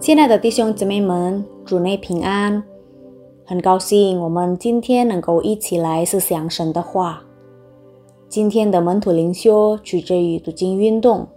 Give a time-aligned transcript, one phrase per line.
[0.00, 2.64] 亲爱的弟兄姊妹们，主内平安！
[3.44, 7.22] 很高兴我们今天能够一起来思想神的话。
[8.26, 11.28] 今天的门徒灵修取决于读经运动，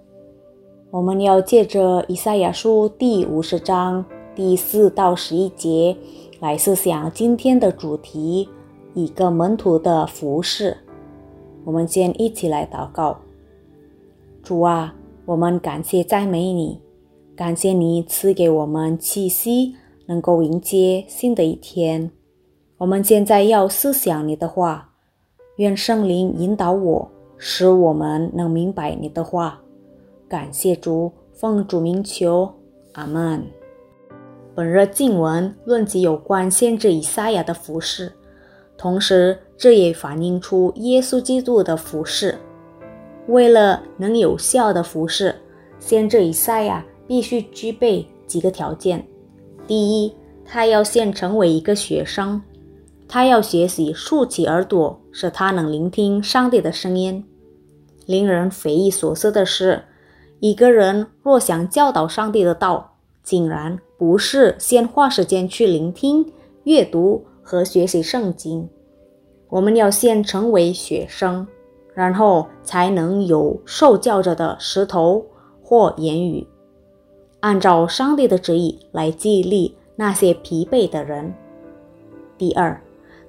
[0.91, 5.97] 我们要借着以赛亚书第五十章第四到十一节
[6.39, 8.47] 来思想今天的主题：
[8.93, 10.77] 一个门徒的服饰。
[11.65, 13.17] 我们先一起来祷告：
[14.41, 14.95] 主啊，
[15.25, 16.79] 我们感谢赞美你，
[17.35, 22.11] 感谢你赐给我们气息，能够迎接新的一天。
[22.77, 24.91] 我们现在要思想你的话。
[25.57, 29.59] 愿圣灵引导我，使我们能明白你的话。
[30.27, 32.51] 感谢主，奉主名求，
[32.93, 33.43] 阿门。
[34.53, 38.11] 本日经文论及有关先知以赛亚的服饰，
[38.77, 42.37] 同时这也反映出耶稣基督的服饰。
[43.27, 45.35] 为了能有效的服饰，
[45.79, 49.05] 先知以赛亚必须具备几个条件：
[49.67, 50.13] 第一，
[50.45, 52.41] 他要先成为一个学生。
[53.07, 57.23] 他要学习竖起耳朵，使他能聆听上帝的声音。
[58.05, 59.83] 令人匪夷所思的是，
[60.39, 66.25] 一个人若想教导上帝的道，竟然不是先花时间去聆听、
[66.63, 68.67] 阅读和学习圣经。
[69.49, 71.45] 我们要先成为学生，
[71.93, 75.23] 然后才能有受教者的石头
[75.61, 76.45] 或言语，
[77.43, 81.33] 按照上帝的旨意来激励那些疲惫的人。
[82.37, 82.81] 第二。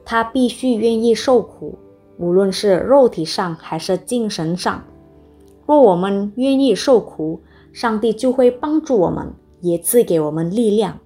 [0.07, 1.79] 他必须愿意受苦，
[2.19, 4.85] 无论是肉体上还是精神上。
[5.65, 7.41] 若我们愿意受苦，
[7.73, 10.99] 上帝就会帮助我们，也赐给我们力量。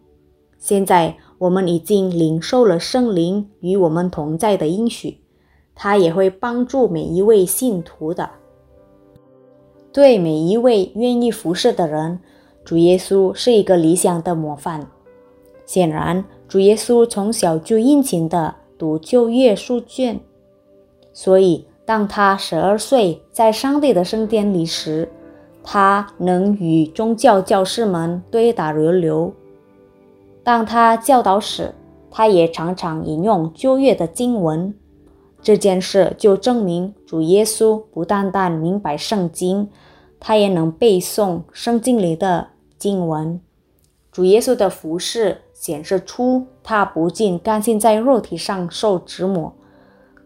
[0.58, 5.18] 现在我们已经领受了圣灵与我们同在的应许，
[5.76, 8.28] 他也会帮助每一位信徒的。
[9.92, 12.18] 对每一位愿意服侍的人，
[12.68, 14.86] 主耶稣是一个理想的模范。
[15.64, 18.56] 显然，主耶稣从小就殷勤的。
[18.76, 20.20] 读旧约书卷，
[21.14, 25.08] 所以当他十二岁在上帝的圣殿里时，
[25.64, 29.32] 他能与宗教教师们对答如流。
[30.44, 31.74] 当他教导时，
[32.10, 34.74] 他也常常引用旧约的经文。
[35.40, 39.70] 这件事就证明主耶稣不单单明白圣经，
[40.20, 43.40] 他也能背诵圣经里的经文。
[44.10, 49.52] 主耶稣的服饰显示出，他不仅甘心在肉体上受折磨，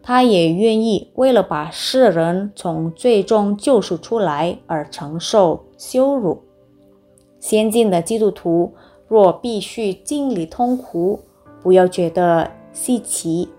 [0.01, 6.41] 他也愿意为了把世人从最终救赎出来而承受羞辱。
[7.39, 8.73] 先进的基督徒
[9.07, 11.19] 若必须经历痛苦，
[11.61, 13.49] 不要觉得稀奇。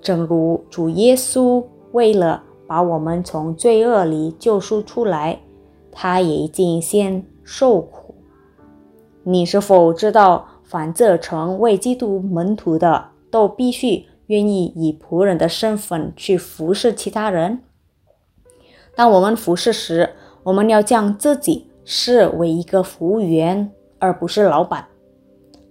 [0.00, 5.40] 正如主耶稣为了把我们从罪恶里救赎出来，
[5.90, 8.14] 他也已经先受苦。
[9.22, 17.60] 你是否知道，凡这成为基督门徒的，都必须愿意以仆人的身份去服侍其他人？
[18.96, 20.10] 当我们服侍时，
[20.42, 24.86] 我们要将自己视为一个服务员，而不是老板。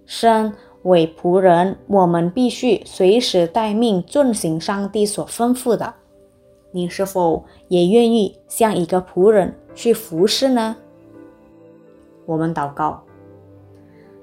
[0.04, 0.52] 身
[0.82, 5.94] 为仆人，我们必须随时待命，遵行上帝所吩咐的。
[6.72, 10.76] 你是否也愿意像一个仆人去服侍呢？
[12.26, 13.02] 我们祷告。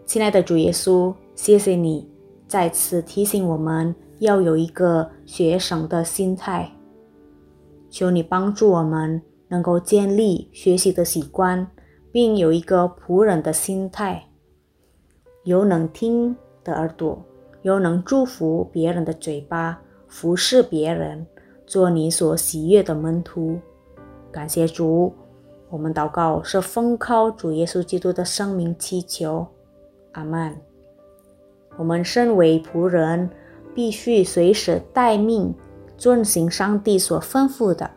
[0.06, 2.10] 亲爱的主耶稣，谢谢你
[2.48, 6.70] 再次提醒我们要有一个学生的心态。
[7.90, 11.66] 求你帮助我们能够建立学习的习惯，
[12.12, 14.24] 并有一个仆人的心态，
[15.44, 17.22] 有能听的耳朵，
[17.62, 21.26] 有能祝福别人的嘴巴，服侍别人，
[21.66, 23.60] 做你所喜悦的门徒。
[24.32, 25.14] 感谢主，
[25.72, 29.48] 我们祷告是奉靠主耶稣基督的生命祈求。
[30.12, 30.54] 阿曼，
[31.78, 33.30] 我们身为仆人，
[33.74, 35.56] 必须随时待命，
[35.98, 37.90] 遵行上帝所吩咐的。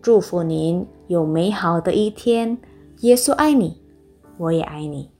[0.00, 2.56] 祝福您有美好的一天。
[3.00, 3.82] 耶稣爱你，
[4.38, 5.11] 我也爱你。